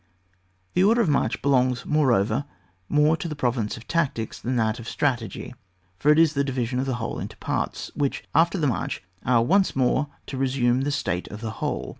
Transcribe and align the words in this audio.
The 0.73 0.83
order 0.83 0.99
of 1.01 1.09
march 1.09 1.43
belongs, 1.43 1.85
more 1.85 2.11
over, 2.11 2.45
more 2.89 3.15
to 3.15 3.27
the 3.27 3.35
province 3.35 3.77
of 3.77 3.87
tac 3.87 4.15
tics 4.15 4.41
than 4.41 4.53
to 4.53 4.57
that 4.57 4.79
of 4.79 4.89
strategy, 4.89 5.53
for 5.99 6.09
it 6.09 6.17
is 6.17 6.33
the 6.33 6.43
division 6.43 6.79
of 6.79 6.89
a 6.89 6.95
whole 6.95 7.19
into 7.19 7.37
parts, 7.37 7.91
which, 7.93 8.23
after 8.33 8.57
the 8.57 8.65
march, 8.65 9.03
are 9.23 9.43
once 9.43 9.75
more 9.75 10.07
to 10.25 10.37
resume 10.39 10.81
the 10.81 10.91
state 10.91 11.27
of 11.27 11.43
a 11.43 11.51
whole. 11.51 11.89